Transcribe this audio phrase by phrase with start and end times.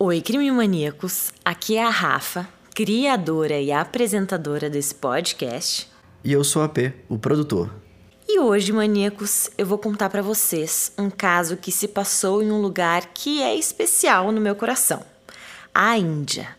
[0.00, 1.32] Oi, crime maníacos.
[1.44, 5.90] Aqui é a Rafa, criadora e apresentadora desse podcast.
[6.22, 7.68] E eu sou a P, o produtor.
[8.28, 12.60] E hoje, maníacos, eu vou contar para vocês um caso que se passou em um
[12.60, 15.02] lugar que é especial no meu coração:
[15.74, 16.56] a Índia.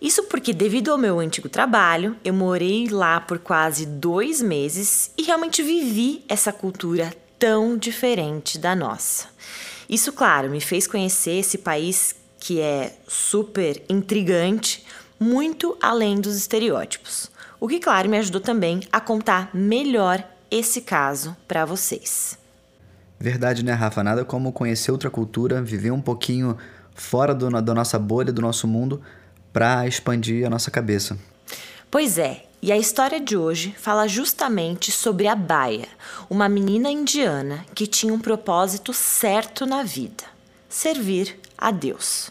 [0.00, 5.24] Isso porque, devido ao meu antigo trabalho, eu morei lá por quase dois meses e
[5.24, 9.26] realmente vivi essa cultura tão diferente da nossa.
[9.90, 12.14] Isso, claro, me fez conhecer esse país
[12.46, 14.86] que é super intrigante,
[15.18, 17.28] muito além dos estereótipos.
[17.58, 22.38] O que, claro, me ajudou também a contar melhor esse caso para vocês.
[23.18, 24.04] Verdade, né, Rafa?
[24.04, 26.56] Nada como conhecer outra cultura, viver um pouquinho
[26.94, 29.02] fora do, da nossa bolha, do nosso mundo,
[29.52, 31.18] para expandir a nossa cabeça.
[31.90, 35.88] Pois é, e a história de hoje fala justamente sobre a Baia,
[36.30, 40.22] uma menina indiana que tinha um propósito certo na vida:
[40.68, 42.30] servir a Deus.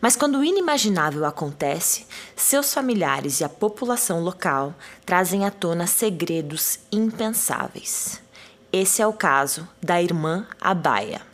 [0.00, 6.78] Mas quando o inimaginável acontece, seus familiares e a população local trazem à tona segredos
[6.92, 8.20] impensáveis.
[8.72, 11.27] Esse é o caso da irmã Abaya.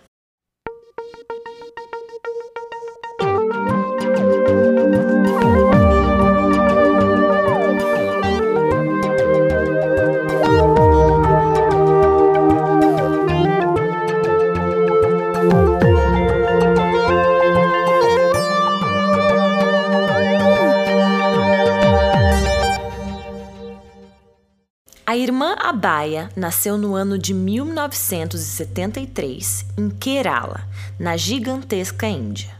[25.15, 30.63] A irmã Abaya nasceu no ano de 1973 em Kerala,
[30.99, 32.51] na gigantesca Índia.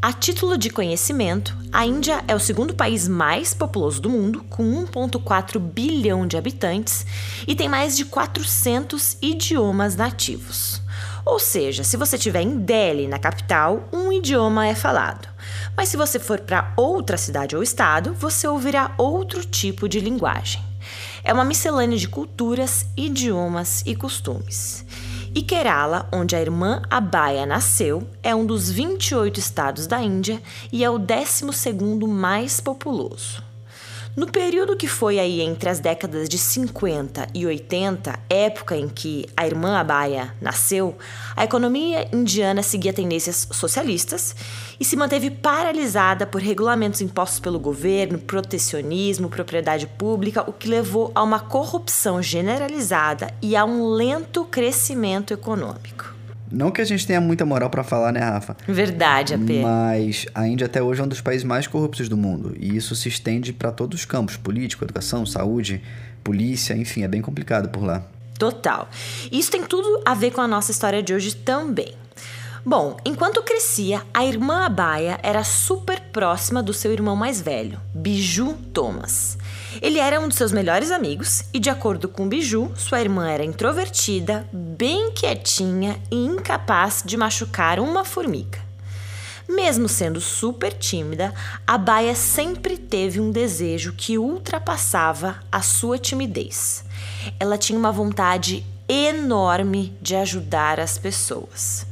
[0.00, 4.86] A título de conhecimento, a Índia é o segundo país mais populoso do mundo, com
[4.86, 7.04] 1,4 bilhão de habitantes
[7.48, 10.80] e tem mais de 400 idiomas nativos.
[11.26, 15.28] Ou seja, se você estiver em Delhi, na capital, um idioma é falado.
[15.76, 20.67] Mas se você for para outra cidade ou estado, você ouvirá outro tipo de linguagem.
[21.28, 24.82] É uma miscelânea de culturas, idiomas e costumes.
[25.34, 30.40] E Kerala, onde a irmã Abaya nasceu, é um dos 28 estados da Índia
[30.72, 33.42] e é o 12º mais populoso.
[34.16, 39.26] No período que foi aí entre as décadas de 50 e 80, época em que
[39.36, 40.96] a irmã Abaya nasceu,
[41.36, 44.34] a economia indiana seguia tendências socialistas
[44.80, 51.12] e se manteve paralisada por regulamentos impostos pelo governo, protecionismo, propriedade pública, o que levou
[51.14, 56.17] a uma corrupção generalizada e a um lento crescimento econômico.
[56.50, 58.56] Não que a gente tenha muita moral para falar, né, Rafa?
[58.66, 59.62] Verdade, AP.
[59.62, 62.54] Mas a Índia até hoje é um dos países mais corruptos do mundo.
[62.58, 65.82] E isso se estende para todos os campos: político, educação, saúde,
[66.24, 68.02] polícia, enfim, é bem complicado por lá.
[68.38, 68.88] Total.
[69.32, 71.94] Isso tem tudo a ver com a nossa história de hoje também.
[72.64, 78.54] Bom, enquanto crescia, a irmã Abaya era super próxima do seu irmão mais velho, Biju
[78.74, 79.38] Thomas.
[79.80, 83.44] Ele era um dos seus melhores amigos e, de acordo com Biju, sua irmã era
[83.44, 88.58] introvertida, bem quietinha e incapaz de machucar uma formiga.
[89.48, 91.32] Mesmo sendo super tímida,
[91.66, 96.84] a Baia sempre teve um desejo que ultrapassava a sua timidez.
[97.40, 101.86] Ela tinha uma vontade enorme de ajudar as pessoas.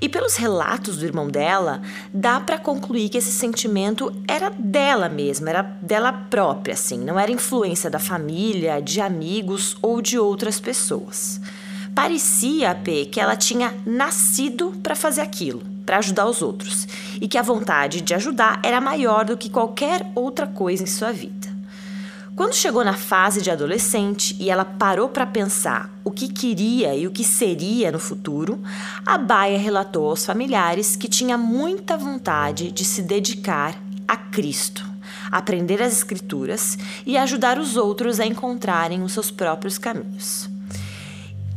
[0.00, 1.80] E pelos relatos do irmão dela,
[2.12, 7.32] dá para concluir que esse sentimento era dela mesma, era dela própria, assim, não era
[7.32, 11.40] influência da família, de amigos ou de outras pessoas.
[11.94, 16.86] Parecia, P, que ela tinha nascido para fazer aquilo, para ajudar os outros,
[17.20, 21.12] e que a vontade de ajudar era maior do que qualquer outra coisa em sua
[21.12, 21.39] vida.
[22.40, 27.06] Quando chegou na fase de adolescente e ela parou para pensar o que queria e
[27.06, 28.58] o que seria no futuro,
[29.04, 33.78] a Baia relatou aos familiares que tinha muita vontade de se dedicar
[34.08, 34.82] a Cristo,
[35.30, 40.49] aprender as Escrituras e ajudar os outros a encontrarem os seus próprios caminhos.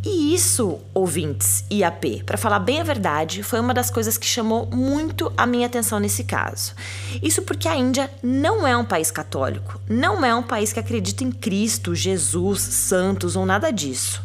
[0.06, 4.26] E isso, ouvintes e AP, para falar bem a verdade, foi uma das coisas que
[4.26, 6.74] chamou muito a minha atenção nesse caso.
[7.22, 11.24] Isso porque a Índia não é um país católico, não é um país que acredita
[11.24, 14.22] em Cristo, Jesus, santos ou nada disso.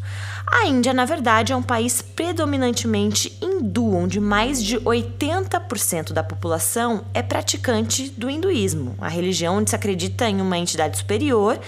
[0.51, 7.05] A Índia, na verdade, é um país predominantemente hindu, onde mais de 80% da população
[7.15, 11.61] é praticante do hinduísmo, a religião onde se acredita em uma entidade superior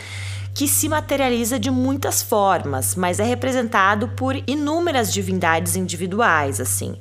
[0.61, 6.97] que se materializa de muitas formas, mas é representado por inúmeras divindades individuais, assim.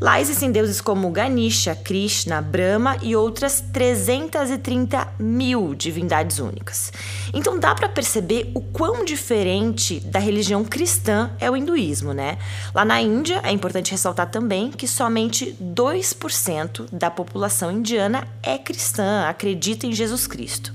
[0.00, 6.92] Lá existem deuses como Ganesha, Krishna, Brahma e outras 330 mil divindades únicas.
[7.34, 12.38] Então dá para perceber o quão diferente da religião cristã é o hinduísmo, né?
[12.72, 19.24] Lá na Índia é importante ressaltar também que somente 2% da população indiana é cristã,
[19.26, 20.72] acredita em Jesus Cristo.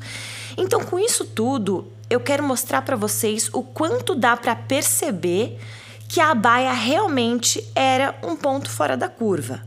[0.57, 5.57] Então, com isso tudo, eu quero mostrar para vocês o quanto dá para perceber
[6.07, 9.61] que a Baia realmente era um ponto fora da curva.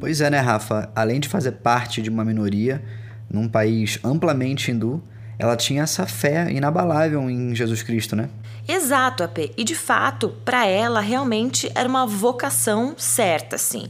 [0.00, 0.90] Pois é, né, Rafa?
[0.96, 2.82] Além de fazer parte de uma minoria
[3.30, 5.02] num país amplamente hindu,
[5.38, 8.28] ela tinha essa fé inabalável em Jesus Cristo, né?
[8.66, 9.52] Exato, AP.
[9.56, 13.86] E de fato, para ela realmente era uma vocação certa, sim.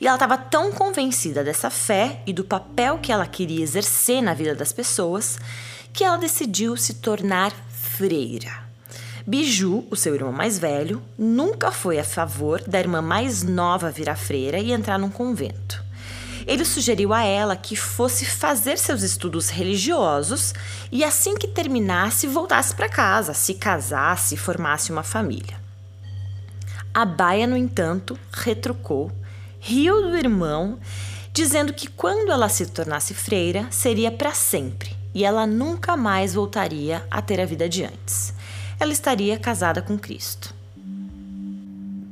[0.00, 4.34] E ela estava tão convencida dessa fé e do papel que ela queria exercer na
[4.34, 5.38] vida das pessoas
[5.96, 8.52] que ela decidiu se tornar freira.
[9.26, 14.14] Biju, o seu irmão mais velho, nunca foi a favor da irmã mais nova virar
[14.14, 15.82] freira e entrar num convento.
[16.46, 20.52] Ele sugeriu a ela que fosse fazer seus estudos religiosos
[20.92, 25.58] e assim que terminasse voltasse para casa, se casasse e formasse uma família.
[26.92, 29.10] A Baia, no entanto, retrucou,
[29.58, 30.78] riu do irmão,
[31.32, 37.02] dizendo que quando ela se tornasse freira seria para sempre e ela nunca mais voltaria
[37.10, 38.36] a ter a vida de antes
[38.78, 40.54] ela estaria casada com Cristo.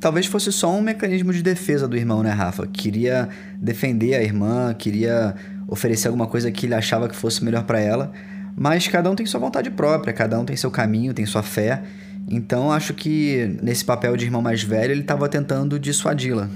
[0.00, 2.66] Talvez fosse só um mecanismo de defesa do irmão, né, Rafa?
[2.66, 5.34] Queria defender a irmã, queria
[5.66, 8.12] oferecer alguma coisa que ele achava que fosse melhor para ela,
[8.54, 11.82] mas cada um tem sua vontade própria, cada um tem seu caminho, tem sua fé.
[12.28, 16.50] Então acho que nesse papel de irmão mais velho ele estava tentando dissuadi-la.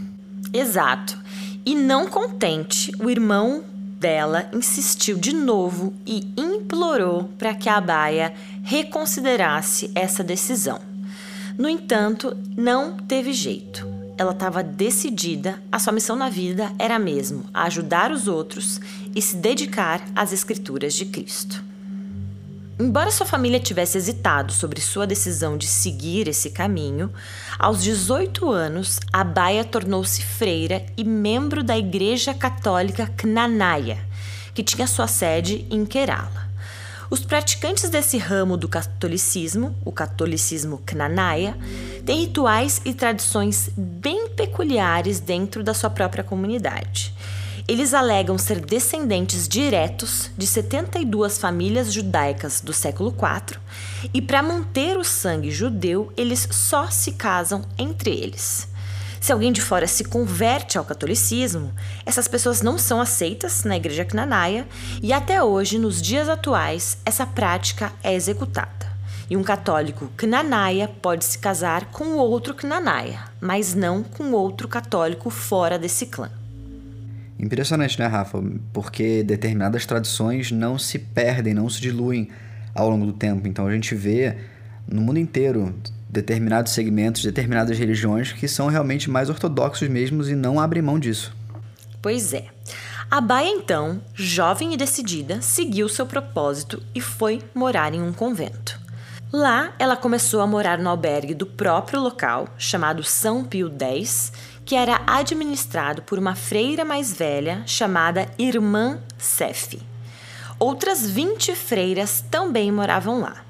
[0.52, 1.18] Exato.
[1.64, 3.64] E não contente, o irmão
[3.98, 10.80] dela insistiu de novo e implorou para que a Baia reconsiderasse essa decisão.
[11.58, 13.86] No entanto, não teve jeito.
[14.16, 18.80] Ela estava decidida, a sua missão na vida era mesmo ajudar os outros
[19.14, 21.67] e se dedicar às Escrituras de Cristo.
[22.80, 27.12] Embora sua família tivesse hesitado sobre sua decisão de seguir esse caminho,
[27.58, 33.98] aos 18 anos, a Baia tornou-se freira e membro da Igreja Católica Knanaya,
[34.54, 36.46] que tinha sua sede em Kerala.
[37.10, 41.56] Os praticantes desse ramo do catolicismo, o catolicismo Knanaya,
[42.06, 47.12] têm rituais e tradições bem peculiares dentro da sua própria comunidade.
[47.68, 53.60] Eles alegam ser descendentes diretos de 72 famílias judaicas do século IV
[54.14, 58.66] e, para manter o sangue judeu, eles só se casam entre eles.
[59.20, 61.70] Se alguém de fora se converte ao catolicismo,
[62.06, 64.66] essas pessoas não são aceitas na igreja Knanaia
[65.02, 68.90] e até hoje, nos dias atuais, essa prática é executada.
[69.28, 75.28] E um católico Knanaia pode se casar com outro Knanaia, mas não com outro católico
[75.28, 76.30] fora desse clã.
[77.38, 78.42] Impressionante, né, Rafa?
[78.72, 82.28] Porque determinadas tradições não se perdem, não se diluem
[82.74, 83.46] ao longo do tempo.
[83.46, 84.36] Então a gente vê
[84.86, 85.74] no mundo inteiro
[86.08, 91.36] determinados segmentos, determinadas religiões que são realmente mais ortodoxos mesmos e não abrem mão disso.
[92.00, 92.46] Pois é.
[93.10, 98.78] A Baia, então, jovem e decidida, seguiu seu propósito e foi morar em um convento.
[99.32, 104.32] Lá, ela começou a morar no albergue do próprio local, chamado São Pio X,
[104.68, 109.80] que era administrado por uma freira mais velha chamada Irmã Cefe.
[110.58, 113.42] Outras 20 freiras também moravam lá.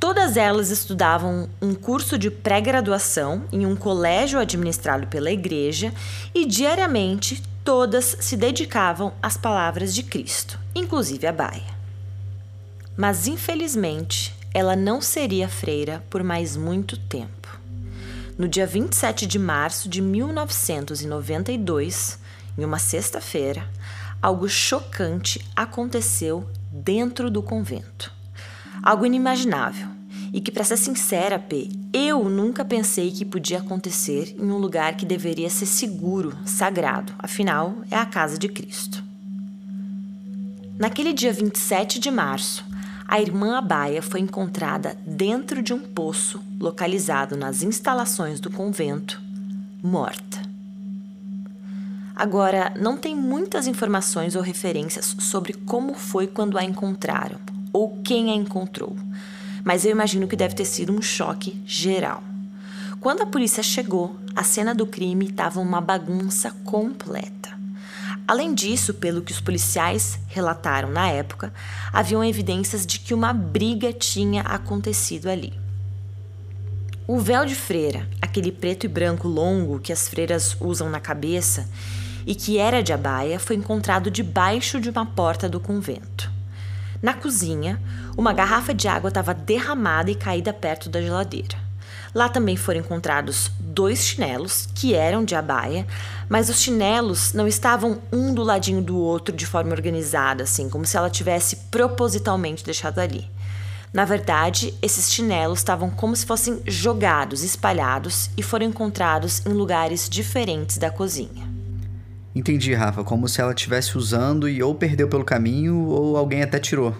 [0.00, 5.94] Todas elas estudavam um curso de pré-graduação em um colégio administrado pela igreja
[6.34, 11.78] e diariamente todas se dedicavam às palavras de Cristo, inclusive a Baia.
[12.96, 17.39] Mas infelizmente, ela não seria freira por mais muito tempo.
[18.40, 22.18] No dia 27 de março de 1992,
[22.56, 23.68] em uma sexta-feira,
[24.22, 28.10] algo chocante aconteceu dentro do convento.
[28.82, 29.88] Algo inimaginável
[30.32, 34.96] e que, para ser sincera, P, eu nunca pensei que podia acontecer em um lugar
[34.96, 39.04] que deveria ser seguro, sagrado, afinal, é a casa de Cristo.
[40.78, 42.64] Naquele dia 27 de março,
[43.10, 49.20] a irmã Abaia foi encontrada dentro de um poço localizado nas instalações do convento,
[49.82, 50.40] morta.
[52.14, 57.40] Agora, não tem muitas informações ou referências sobre como foi quando a encontraram
[57.72, 58.96] ou quem a encontrou,
[59.64, 62.22] mas eu imagino que deve ter sido um choque geral.
[63.00, 67.58] Quando a polícia chegou, a cena do crime estava uma bagunça completa.
[68.30, 71.52] Além disso, pelo que os policiais relataram na época,
[71.92, 75.52] haviam evidências de que uma briga tinha acontecido ali.
[77.08, 81.68] O véu de freira, aquele preto e branco longo que as freiras usam na cabeça
[82.24, 86.30] e que era de abaia, foi encontrado debaixo de uma porta do convento.
[87.02, 87.82] Na cozinha,
[88.16, 91.58] uma garrafa de água estava derramada e caída perto da geladeira.
[92.14, 95.86] Lá também foram encontrados dois chinelos, que eram de abaia,
[96.28, 100.84] mas os chinelos não estavam um do ladinho do outro de forma organizada, assim, como
[100.84, 103.30] se ela tivesse propositalmente deixado ali.
[103.92, 110.08] Na verdade, esses chinelos estavam como se fossem jogados, espalhados e foram encontrados em lugares
[110.08, 111.48] diferentes da cozinha.
[112.32, 116.60] Entendi, Rafa, como se ela estivesse usando e ou perdeu pelo caminho ou alguém até
[116.60, 116.94] tirou.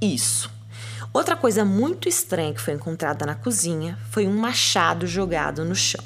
[0.00, 0.55] Isso.
[1.12, 6.04] Outra coisa muito estranha que foi encontrada na cozinha foi um machado jogado no chão.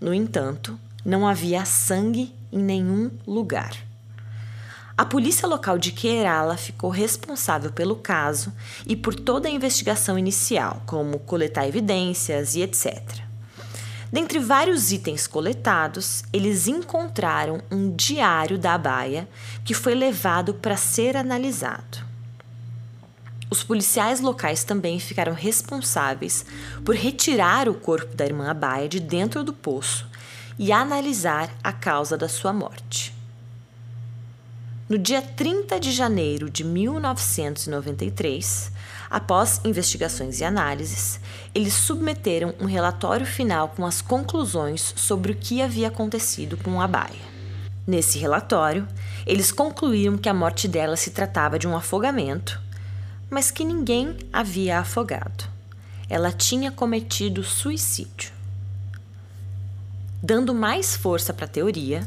[0.00, 3.76] No entanto, não havia sangue em nenhum lugar.
[4.96, 8.52] A polícia local de Kerala ficou responsável pelo caso
[8.84, 13.22] e por toda a investigação inicial, como coletar evidências e etc.
[14.10, 19.28] Dentre vários itens coletados, eles encontraram um diário da Baia
[19.64, 22.07] que foi levado para ser analisado.
[23.50, 26.44] Os policiais locais também ficaram responsáveis
[26.84, 30.06] por retirar o corpo da irmã Abaia de dentro do poço
[30.58, 33.16] e analisar a causa da sua morte.
[34.88, 38.72] No dia 30 de janeiro de 1993,
[39.10, 41.20] após investigações e análises,
[41.54, 46.88] eles submeteram um relatório final com as conclusões sobre o que havia acontecido com a
[46.88, 47.28] Baia.
[47.86, 48.88] Nesse relatório,
[49.26, 52.60] eles concluíram que a morte dela se tratava de um afogamento,
[53.30, 55.44] mas que ninguém havia afogado.
[56.08, 58.32] Ela tinha cometido suicídio.
[60.22, 62.06] Dando mais força para a teoria,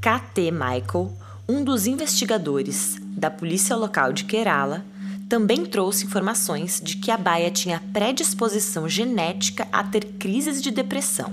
[0.00, 0.50] K.T.
[0.50, 1.12] Michael
[1.50, 4.84] um dos investigadores da polícia local de Kerala
[5.28, 11.32] também trouxe informações de que a Baia tinha predisposição genética a ter crises de depressão,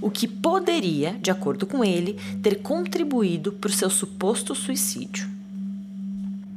[0.00, 5.35] o que poderia, de acordo com ele, ter contribuído para o seu suposto suicídio.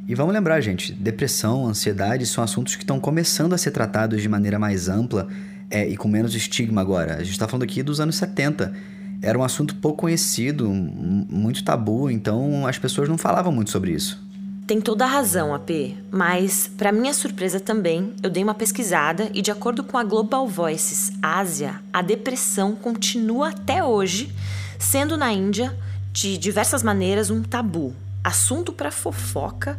[0.09, 4.27] E vamos lembrar, gente, depressão, ansiedade são assuntos que estão começando a ser tratados de
[4.27, 5.27] maneira mais ampla
[5.69, 7.17] é, e com menos estigma agora.
[7.17, 8.73] A gente está falando aqui dos anos 70
[9.21, 14.19] era um assunto pouco conhecido, muito tabu, então as pessoas não falavam muito sobre isso.
[14.65, 19.43] Tem toda a razão, AP, mas, para minha surpresa também, eu dei uma pesquisada e,
[19.43, 24.33] de acordo com a Global Voices Ásia, a depressão continua até hoje
[24.79, 25.77] sendo na Índia,
[26.11, 29.77] de diversas maneiras, um tabu, assunto para fofoca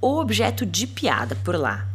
[0.00, 1.86] ou objeto de piada por lá.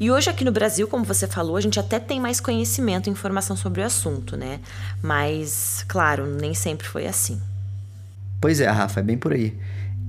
[0.00, 3.10] E hoje aqui no Brasil, como você falou, a gente até tem mais conhecimento e
[3.10, 4.60] informação sobre o assunto, né?
[5.02, 7.40] Mas, claro, nem sempre foi assim.
[8.40, 9.58] Pois é, Rafa, é bem por aí.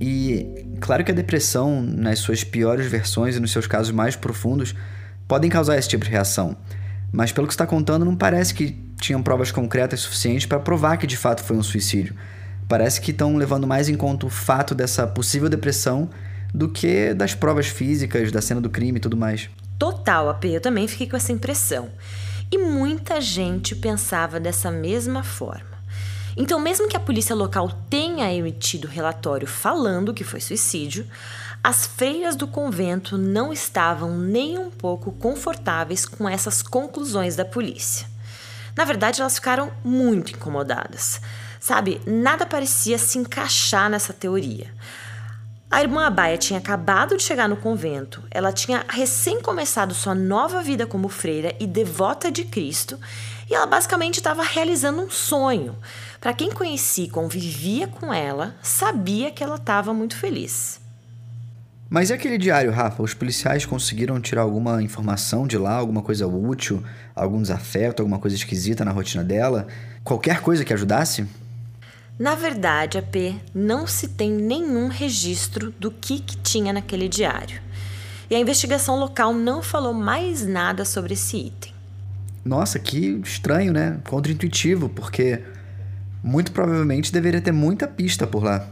[0.00, 4.74] E claro que a depressão, nas suas piores versões e nos seus casos mais profundos,
[5.26, 6.56] podem causar esse tipo de reação.
[7.12, 11.06] Mas pelo que está contando, não parece que tinham provas concretas suficientes para provar que
[11.06, 12.14] de fato foi um suicídio.
[12.70, 16.08] Parece que estão levando mais em conta o fato dessa possível depressão
[16.54, 19.50] do que das provas físicas, da cena do crime e tudo mais.
[19.76, 21.90] Total, AP, eu também fiquei com essa impressão.
[22.48, 25.80] E muita gente pensava dessa mesma forma.
[26.36, 31.04] Então, mesmo que a polícia local tenha emitido relatório falando que foi suicídio,
[31.64, 38.06] as freiras do convento não estavam nem um pouco confortáveis com essas conclusões da polícia.
[38.76, 41.20] Na verdade, elas ficaram muito incomodadas.
[41.60, 44.72] Sabe, nada parecia se encaixar nessa teoria.
[45.70, 50.62] A irmã Abaia tinha acabado de chegar no convento, ela tinha recém começado sua nova
[50.62, 52.98] vida como freira e devota de Cristo,
[53.48, 55.76] e ela basicamente estava realizando um sonho.
[56.20, 60.80] Para quem conhecia e convivia com ela, sabia que ela estava muito feliz.
[61.88, 63.02] Mas e aquele diário, Rafa?
[63.02, 66.82] Os policiais conseguiram tirar alguma informação de lá, alguma coisa útil,
[67.14, 69.68] algum desafeto, alguma coisa esquisita na rotina dela?
[70.02, 71.26] Qualquer coisa que ajudasse?
[72.20, 77.62] Na verdade, a P não se tem nenhum registro do que, que tinha naquele diário.
[78.28, 81.72] E a investigação local não falou mais nada sobre esse item.
[82.44, 84.00] Nossa, que estranho, né?
[84.06, 85.42] Contra-intuitivo, porque
[86.22, 88.68] muito provavelmente deveria ter muita pista por lá.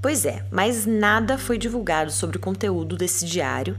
[0.00, 3.76] Pois é, mas nada foi divulgado sobre o conteúdo desse diário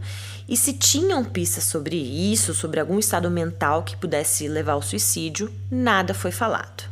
[0.48, 5.52] e se tinham pistas sobre isso, sobre algum estado mental que pudesse levar ao suicídio,
[5.72, 6.91] nada foi falado.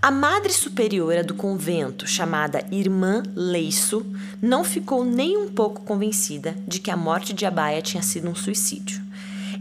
[0.00, 4.06] A madre superiora do convento, chamada Irmã Leiço,
[4.40, 8.34] não ficou nem um pouco convencida de que a morte de Abaia tinha sido um
[8.34, 9.02] suicídio.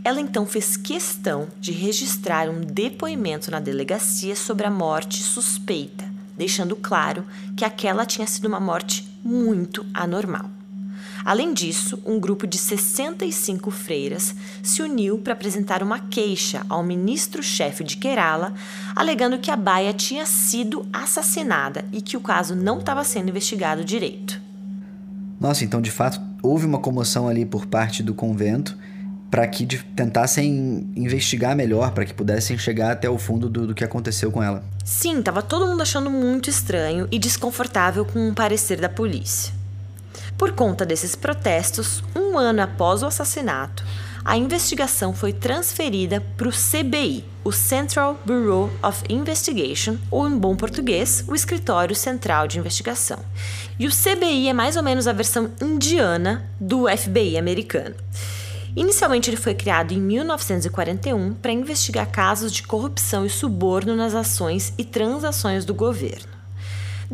[0.04, 6.06] Ela então fez questão de registrar um depoimento na delegacia sobre a morte suspeita,
[6.38, 7.26] deixando claro
[7.58, 10.50] que aquela tinha sido uma morte muito anormal.
[11.26, 17.84] Além disso, um grupo de 65 freiras se uniu para apresentar uma queixa ao ministro-chefe
[17.84, 18.54] de Kerala,
[18.96, 23.84] alegando que a Baia tinha sido assassinada e que o caso não estava sendo investigado
[23.84, 24.40] direito.
[25.42, 28.78] Nossa, então de fato houve uma comoção ali por parte do convento
[29.32, 29.66] para que
[29.96, 34.44] tentassem investigar melhor, para que pudessem chegar até o fundo do, do que aconteceu com
[34.44, 34.64] ela.
[34.84, 39.65] Sim, tava todo mundo achando muito estranho e desconfortável com o parecer da polícia.
[40.38, 43.86] Por conta desses protestos, um ano após o assassinato,
[44.26, 50.56] a investigação foi transferida para o CBI, o Central Bureau of Investigation, ou em bom
[50.56, 53.20] português, o Escritório Central de Investigação.
[53.80, 57.96] E o CBI é mais ou menos a versão indiana do FBI americano.
[58.76, 64.74] Inicialmente, ele foi criado em 1941 para investigar casos de corrupção e suborno nas ações
[64.78, 66.35] e transações do governo.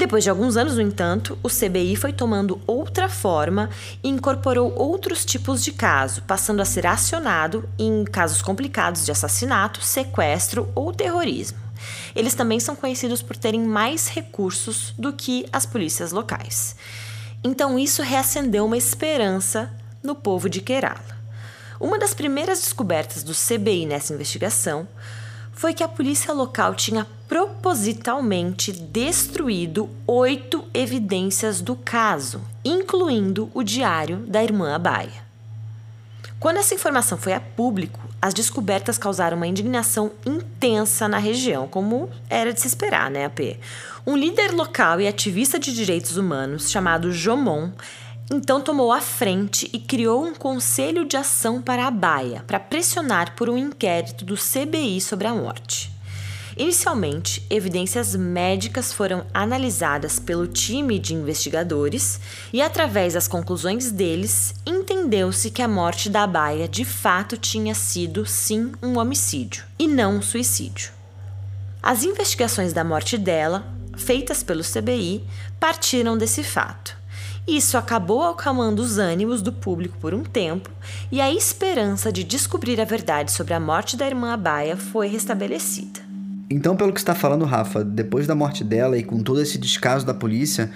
[0.01, 3.69] Depois de alguns anos, no entanto, o CBI foi tomando outra forma
[4.03, 9.79] e incorporou outros tipos de caso, passando a ser acionado em casos complicados de assassinato,
[9.83, 11.59] sequestro ou terrorismo.
[12.15, 16.75] Eles também são conhecidos por terem mais recursos do que as polícias locais.
[17.43, 21.15] Então, isso reacendeu uma esperança no povo de Kerala.
[21.79, 24.87] Uma das primeiras descobertas do CBI nessa investigação
[25.53, 34.17] foi que a polícia local tinha propositalmente destruído oito evidências do caso, incluindo o diário
[34.17, 35.23] da irmã Abaia.
[36.41, 42.09] Quando essa informação foi a público, as descobertas causaram uma indignação intensa na região, como
[42.29, 43.57] era de se esperar, né, AP?
[44.05, 47.71] Um líder local e ativista de direitos humanos chamado Jomon
[48.29, 53.37] então tomou a frente e criou um conselho de ação para a Baia para pressionar
[53.37, 56.00] por um inquérito do CBI sobre a morte.
[56.61, 62.19] Inicialmente, evidências médicas foram analisadas pelo time de investigadores
[62.53, 68.27] e, através das conclusões deles, entendeu-se que a morte da Baia de fato tinha sido,
[68.27, 70.91] sim, um homicídio e não um suicídio.
[71.81, 73.65] As investigações da morte dela,
[73.97, 75.23] feitas pelo CBI,
[75.59, 76.95] partiram desse fato.
[77.47, 80.69] Isso acabou acalmando os ânimos do público por um tempo
[81.11, 86.10] e a esperança de descobrir a verdade sobre a morte da irmã Abaia foi restabelecida.
[86.51, 90.05] Então, pelo que está falando, Rafa, depois da morte dela e com todo esse descaso
[90.05, 90.69] da polícia,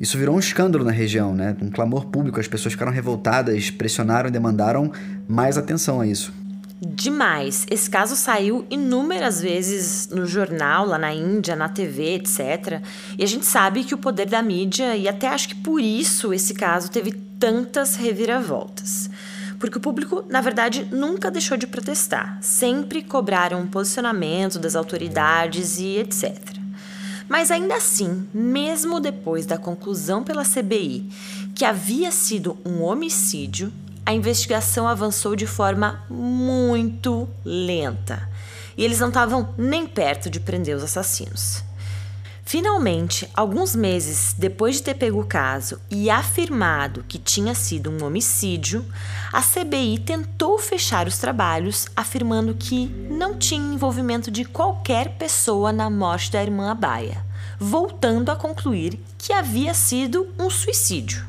[0.00, 1.56] isso virou um escândalo na região, né?
[1.60, 4.92] Um clamor público, as pessoas ficaram revoltadas, pressionaram e demandaram
[5.26, 6.32] mais atenção a isso.
[6.80, 7.66] Demais.
[7.68, 12.80] Esse caso saiu inúmeras vezes no jornal, lá na Índia, na TV, etc.
[13.18, 16.32] E a gente sabe que o poder da mídia, e até acho que por isso
[16.32, 19.10] esse caso teve tantas reviravoltas.
[19.58, 22.38] Porque o público, na verdade, nunca deixou de protestar.
[22.40, 26.36] Sempre cobraram um posicionamento das autoridades e etc.
[27.28, 31.08] Mas ainda assim, mesmo depois da conclusão pela CBI
[31.54, 33.72] que havia sido um homicídio,
[34.04, 38.28] a investigação avançou de forma muito lenta
[38.76, 41.64] e eles não estavam nem perto de prender os assassinos.
[42.48, 48.04] Finalmente, alguns meses depois de ter pego o caso e afirmado que tinha sido um
[48.04, 48.86] homicídio,
[49.32, 55.90] a CBI tentou fechar os trabalhos, afirmando que não tinha envolvimento de qualquer pessoa na
[55.90, 57.26] morte da irmã Abaia,
[57.58, 61.26] voltando a concluir que havia sido um suicídio.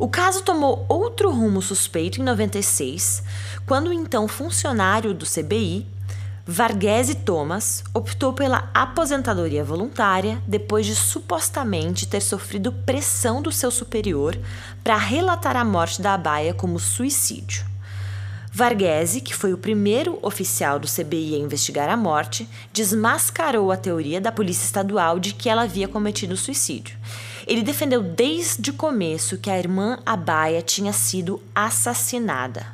[0.00, 3.22] O caso tomou outro rumo suspeito em 96,
[3.64, 5.86] quando o então funcionário do CBI,
[6.46, 14.38] Varghese Thomas, optou pela aposentadoria voluntária depois de supostamente ter sofrido pressão do seu superior
[14.82, 17.64] para relatar a morte da Abaia como suicídio.
[18.52, 24.20] Varghese, que foi o primeiro oficial do CBI a investigar a morte, desmascarou a teoria
[24.20, 26.96] da Polícia Estadual de que ela havia cometido suicídio
[27.46, 32.66] ele defendeu desde o começo que a irmã Abaia tinha sido assassinada.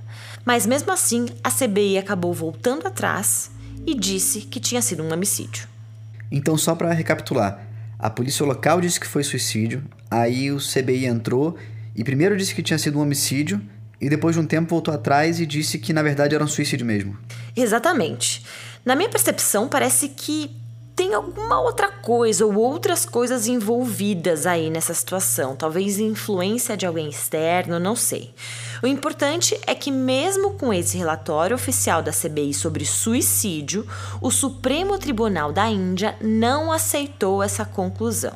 [0.44, 3.50] Mas mesmo assim, a CBI acabou voltando atrás
[3.86, 5.68] e disse que tinha sido um homicídio.
[6.30, 7.60] Então, só para recapitular,
[7.98, 11.56] a polícia local disse que foi suicídio, aí o CBI entrou
[11.94, 13.60] e primeiro disse que tinha sido um homicídio
[14.00, 16.86] e depois de um tempo voltou atrás e disse que na verdade era um suicídio
[16.86, 17.18] mesmo.
[17.54, 18.44] Exatamente.
[18.84, 20.50] Na minha percepção, parece que
[21.00, 27.08] tem alguma outra coisa ou outras coisas envolvidas aí nessa situação, talvez influência de alguém
[27.08, 28.34] externo, não sei.
[28.82, 33.88] O importante é que, mesmo com esse relatório oficial da CBI sobre suicídio,
[34.20, 38.34] o Supremo Tribunal da Índia não aceitou essa conclusão.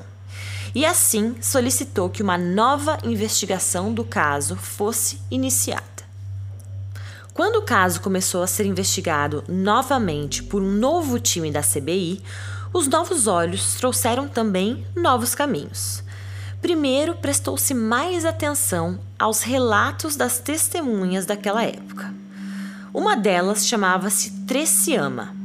[0.74, 5.94] E assim solicitou que uma nova investigação do caso fosse iniciada.
[7.34, 12.22] Quando o caso começou a ser investigado novamente por um novo time da CBI,
[12.74, 16.02] os novos olhos trouxeram também novos caminhos.
[16.60, 22.12] Primeiro, prestou-se mais atenção aos relatos das testemunhas daquela época.
[22.92, 25.36] Uma delas chamava-se Treciama.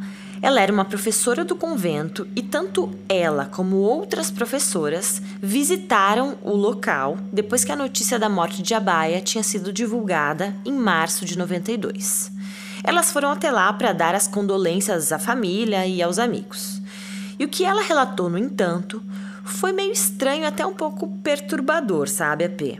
[0.41, 7.17] Ela era uma professora do convento e tanto ela como outras professoras visitaram o local
[7.31, 12.31] depois que a notícia da morte de Abaia tinha sido divulgada em março de 92.
[12.83, 16.78] Elas foram até lá para dar as condolências à família e aos amigos.
[17.39, 19.01] E o que ela relatou, no entanto,
[19.45, 22.79] foi meio estranho, até um pouco perturbador, sabe, a P.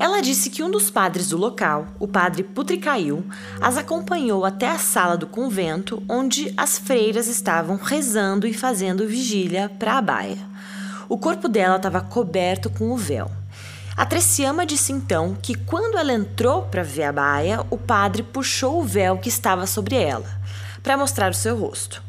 [0.00, 3.24] Ela disse que um dos padres do local, o padre Putricail,
[3.60, 9.68] as acompanhou até a sala do convento, onde as freiras estavam rezando e fazendo vigília
[9.78, 10.38] para a baia.
[11.08, 13.30] O corpo dela estava coberto com o véu.
[13.96, 18.80] A Treciama disse então que quando ela entrou para ver a baia, o padre puxou
[18.80, 20.28] o véu que estava sobre ela,
[20.80, 22.07] para mostrar o seu rosto.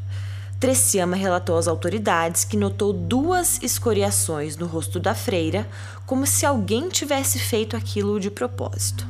[0.59, 5.65] Treciama relatou às autoridades que notou duas escoriações no rosto da freira,
[6.05, 9.07] como se alguém tivesse feito aquilo de propósito.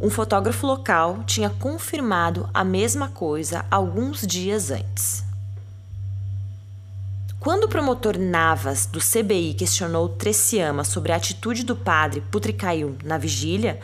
[0.00, 5.22] Um fotógrafo local tinha confirmado a mesma coisa alguns dias antes.
[7.38, 13.18] Quando o promotor Navas, do CBI, questionou Treciama sobre a atitude do padre Putricaiu na
[13.18, 13.78] vigília,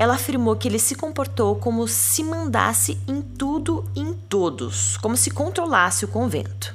[0.00, 5.14] ela afirmou que ele se comportou como se mandasse em tudo e em todos, como
[5.14, 6.74] se controlasse o convento.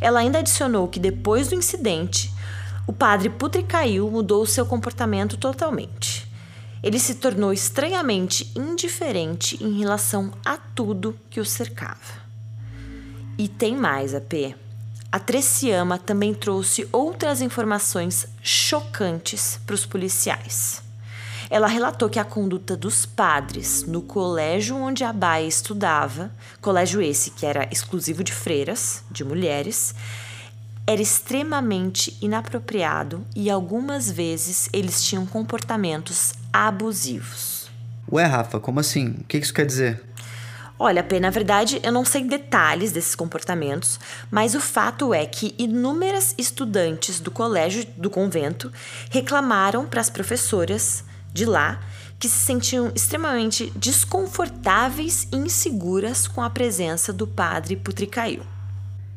[0.00, 2.32] Ela ainda adicionou que depois do incidente,
[2.86, 6.26] o padre Putricaiu mudou seu comportamento totalmente.
[6.82, 12.24] Ele se tornou estranhamente indiferente em relação a tudo que o cercava.
[13.36, 14.56] E tem mais, AP.
[15.12, 20.83] A Treciama também trouxe outras informações chocantes para os policiais.
[21.54, 27.30] Ela relatou que a conduta dos padres no colégio onde a Baia estudava, colégio esse
[27.30, 29.94] que era exclusivo de freiras, de mulheres,
[30.84, 37.70] era extremamente inapropriado e algumas vezes eles tinham comportamentos abusivos.
[38.10, 39.10] Ué, Rafa, como assim?
[39.20, 40.02] O que isso quer dizer?
[40.76, 45.54] Olha, P, na verdade, eu não sei detalhes desses comportamentos, mas o fato é que
[45.56, 48.72] inúmeras estudantes do colégio do convento
[49.08, 51.80] reclamaram para as professoras de lá
[52.18, 58.42] que se sentiam extremamente desconfortáveis e inseguras com a presença do padre Putricaio.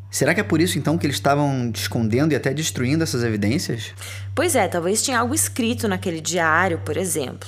[0.10, 3.93] Será que é por isso então que eles estavam escondendo e até destruindo essas evidências?
[4.34, 7.47] Pois é, talvez tinha algo escrito naquele diário, por exemplo.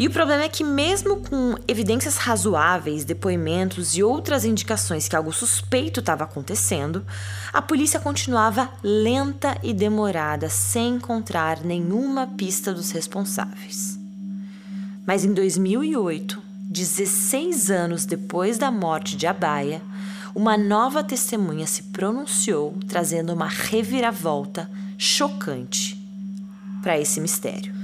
[0.00, 5.30] E o problema é que, mesmo com evidências razoáveis, depoimentos e outras indicações que algo
[5.30, 7.04] suspeito estava acontecendo,
[7.52, 13.98] a polícia continuava lenta e demorada, sem encontrar nenhuma pista dos responsáveis.
[15.04, 19.82] Mas em 2008, 16 anos depois da morte de Abaia,
[20.34, 26.02] uma nova testemunha se pronunciou, trazendo uma reviravolta chocante
[26.80, 27.79] para esse mistério.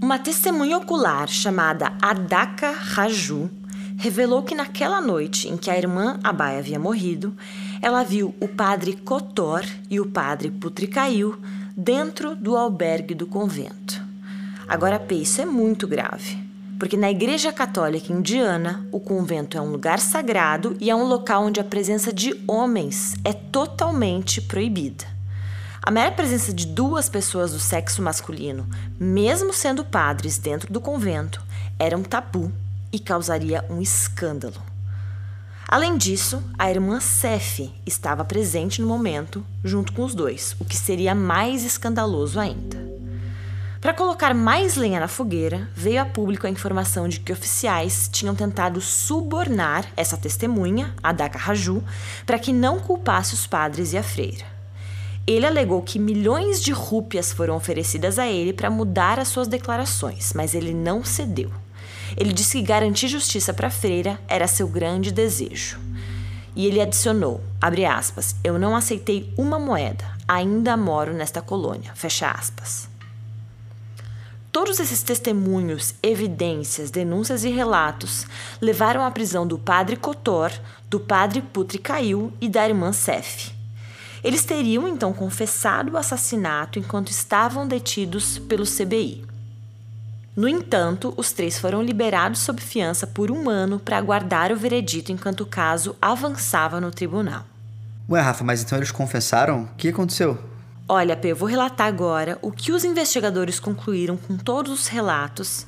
[0.00, 3.50] Uma testemunha ocular chamada Adaka Raju
[3.96, 7.34] revelou que naquela noite em que a irmã Abai havia morrido,
[7.80, 11.38] ela viu o padre Kotor e o padre Putricail
[11.74, 14.04] dentro do albergue do convento.
[14.68, 16.36] Agora, P, isso é muito grave,
[16.78, 21.44] porque na Igreja Católica Indiana, o convento é um lugar sagrado e é um local
[21.44, 25.15] onde a presença de homens é totalmente proibida.
[25.86, 28.68] A mera presença de duas pessoas do sexo masculino,
[28.98, 31.40] mesmo sendo padres dentro do convento,
[31.78, 32.50] era um tabu
[32.92, 34.60] e causaria um escândalo.
[35.68, 40.76] Além disso, a irmã Sef estava presente no momento, junto com os dois, o que
[40.76, 42.84] seria mais escandaloso ainda.
[43.80, 48.34] Para colocar mais lenha na fogueira, veio a público a informação de que oficiais tinham
[48.34, 51.80] tentado subornar essa testemunha, a Daka Raju,
[52.26, 54.55] para que não culpasse os padres e a freira.
[55.26, 60.32] Ele alegou que milhões de rúpias foram oferecidas a ele para mudar as suas declarações,
[60.32, 61.50] mas ele não cedeu.
[62.16, 65.80] Ele disse que garantir justiça para freira era seu grande desejo.
[66.54, 72.88] E ele adicionou, aspas, eu não aceitei uma moeda, ainda moro nesta colônia, fecha aspas.
[74.52, 78.26] Todos esses testemunhos, evidências, denúncias e relatos
[78.58, 80.50] levaram à prisão do padre Cotor,
[80.88, 83.55] do padre Putri Caiu e da irmã Sef.
[84.22, 89.24] Eles teriam então confessado o assassinato enquanto estavam detidos pelo CBI.
[90.34, 95.10] No entanto, os três foram liberados sob fiança por um ano para aguardar o veredito
[95.10, 97.44] enquanto o caso avançava no tribunal.
[98.08, 99.62] Ué, Rafa, mas então eles confessaram?
[99.62, 100.38] O que aconteceu?
[100.88, 105.66] Olha, P, eu vou relatar agora o que os investigadores concluíram com todos os relatos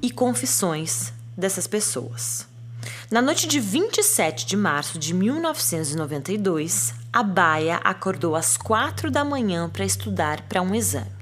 [0.00, 2.47] e confissões dessas pessoas.
[3.10, 9.68] Na noite de 27 de março de 1992, a Baia acordou às quatro da manhã
[9.68, 11.18] para estudar para um exame.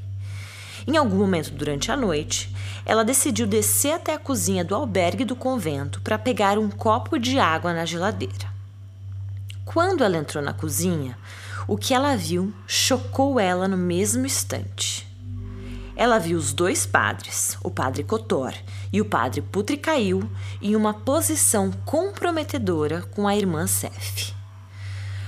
[0.86, 5.34] Em algum momento durante a noite, ela decidiu descer até a cozinha do albergue do
[5.34, 8.54] convento para pegar um copo de água na geladeira.
[9.64, 11.18] Quando ela entrou na cozinha,
[11.66, 15.05] o que ela viu chocou ela no mesmo instante.
[15.96, 18.52] Ela viu os dois padres, o padre Cotor
[18.92, 20.28] e o padre Putricail,
[20.61, 24.35] em uma posição comprometedora com a irmã Sef.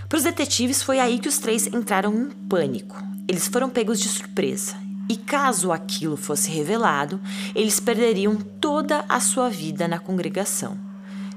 [0.09, 2.97] Para os detetives, foi aí que os três entraram em pânico.
[3.27, 4.77] Eles foram pegos de surpresa.
[5.09, 7.19] E caso aquilo fosse revelado,
[7.55, 10.79] eles perderiam toda a sua vida na congregação.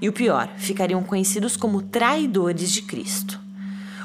[0.02, 3.40] E o pior, ficariam conhecidos como traidores de Cristo.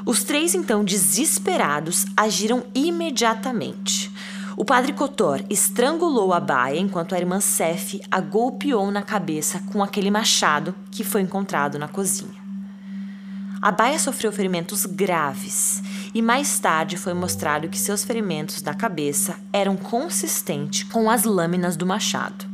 [0.04, 4.12] Os três, então, desesperados, agiram imediatamente.
[4.56, 9.82] O padre Cotor estrangulou a baia enquanto a irmã Sef a golpeou na cabeça com
[9.82, 12.46] aquele machado que foi encontrado na cozinha.
[13.60, 15.82] A baia sofreu ferimentos graves
[16.14, 21.76] e mais tarde foi mostrado que seus ferimentos na cabeça eram consistentes com as lâminas
[21.76, 22.46] do machado.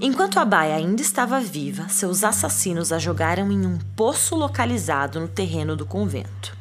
[0.00, 5.28] Enquanto a Baia ainda estava viva, seus assassinos a jogaram em um poço localizado no
[5.28, 6.56] terreno do convento.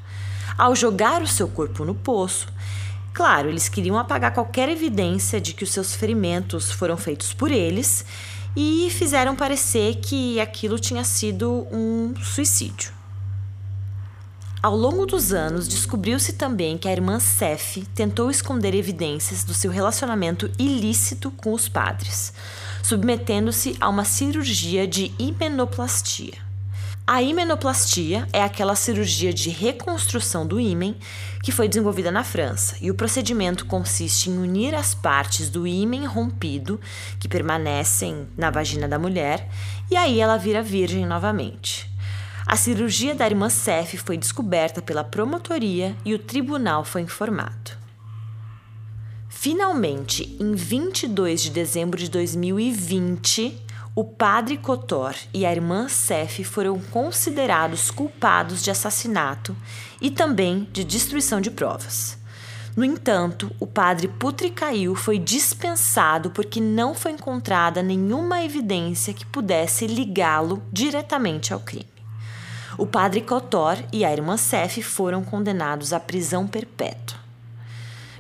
[0.58, 2.48] Ao jogar o seu corpo no poço,
[3.14, 8.06] claro, eles queriam apagar qualquer evidência de que os seus ferimentos foram feitos por eles
[8.56, 12.92] e fizeram parecer que aquilo tinha sido um suicídio.
[14.62, 19.70] Ao longo dos anos, descobriu-se também que a irmã Sef tentou esconder evidências do seu
[19.70, 22.34] relacionamento ilícito com os padres
[22.84, 26.43] submetendo-se a uma cirurgia de himenoplastia.
[27.06, 30.96] A himenoplastia é aquela cirurgia de reconstrução do ímen
[31.44, 36.06] que foi desenvolvida na França, e o procedimento consiste em unir as partes do ímen
[36.06, 36.80] rompido
[37.20, 39.50] que permanecem na vagina da mulher
[39.92, 41.92] e aí ela vira virgem novamente.
[42.48, 47.72] A cirurgia da irmã Sef foi descoberta pela promotoria e o tribunal foi informado.
[49.28, 53.62] Finalmente, em 22 de dezembro de 2020,
[53.96, 59.56] o padre Cotor e a irmã Sef foram considerados culpados de assassinato
[60.02, 62.18] e também de destruição de provas.
[62.76, 69.86] No entanto, o padre Putricail foi dispensado porque não foi encontrada nenhuma evidência que pudesse
[69.86, 71.86] ligá-lo diretamente ao crime.
[72.80, 77.20] O padre Cotor e a irmã Sef foram condenados à prisão perpétua.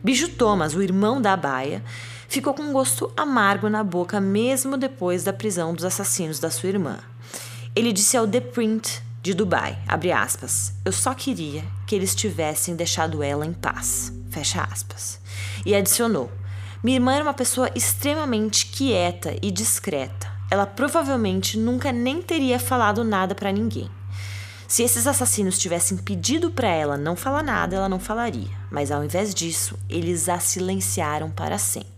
[0.03, 1.83] Biju Thomas, o irmão da Baia,
[2.33, 6.69] ficou com um gosto amargo na boca mesmo depois da prisão dos assassinos da sua
[6.69, 6.97] irmã.
[7.75, 13.21] Ele disse ao The Print de Dubai, aspas, eu só queria que eles tivessem deixado
[13.21, 15.19] ela em paz, fecha aspas.
[15.63, 16.31] E adicionou,
[16.83, 20.27] minha irmã era uma pessoa extremamente quieta e discreta.
[20.49, 23.91] Ela provavelmente nunca nem teria falado nada para ninguém.
[24.67, 29.03] Se esses assassinos tivessem pedido para ela não falar nada, ela não falaria, mas ao
[29.03, 31.92] invés disso, eles a silenciaram para sempre.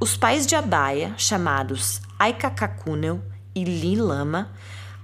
[0.00, 3.22] Os pais de Abaya, chamados Aikakakunel
[3.54, 4.50] e Lilama,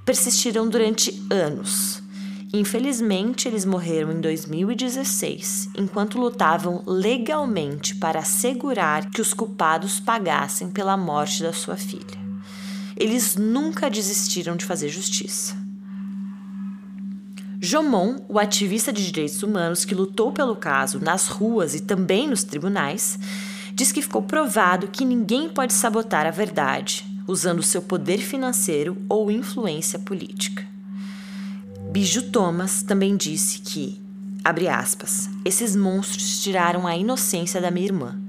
[0.04, 2.02] persistiram durante anos.
[2.52, 10.96] Infelizmente, eles morreram em 2016, enquanto lutavam legalmente para assegurar que os culpados pagassem pela
[10.96, 12.18] morte da sua filha.
[12.96, 15.56] Eles nunca desistiram de fazer justiça.
[17.60, 22.42] Jomon, o ativista de direitos humanos que lutou pelo caso nas ruas e também nos
[22.42, 23.18] tribunais,
[23.74, 29.30] diz que ficou provado que ninguém pode sabotar a verdade usando seu poder financeiro ou
[29.30, 30.66] influência política.
[31.90, 34.00] Biju Thomas também disse que,
[34.44, 38.20] abre aspas, esses monstros tiraram a inocência da minha irmã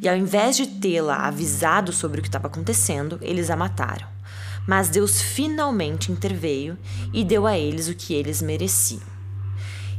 [0.00, 4.06] e ao invés de tê-la avisado sobre o que estava acontecendo, eles a mataram.
[4.66, 6.76] Mas Deus finalmente interveio
[7.12, 9.17] e deu a eles o que eles mereciam.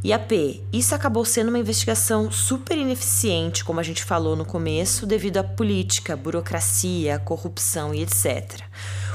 [0.02, 4.46] E a P, isso acabou sendo uma investigação super ineficiente, como a gente falou no
[4.46, 8.62] começo, devido à política, burocracia, corrupção e etc.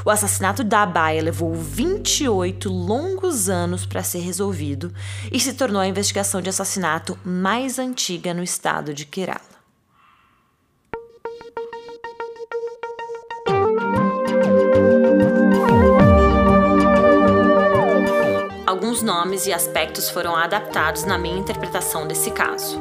[0.05, 4.93] O assassinato da Abaia levou 28 longos anos para ser resolvido
[5.33, 9.54] e se tornou a investigação de assassinato mais antiga no estado de Kerala.
[18.95, 22.81] Alguns nomes e aspectos foram adaptados na minha interpretação desse caso.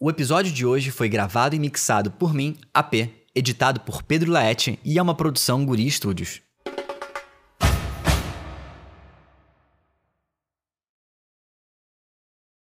[0.00, 4.80] O episódio de hoje foi gravado e mixado por mim, AP, editado por Pedro Laete
[4.84, 6.42] e é uma produção Guri Studios.